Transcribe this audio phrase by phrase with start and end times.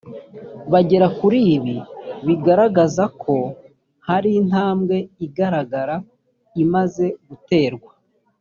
[0.71, 1.75] bagera kuri ibi
[2.25, 3.35] biragaragaza ko
[4.07, 5.95] hari intambwe igaragara
[6.63, 7.91] imaze guterwa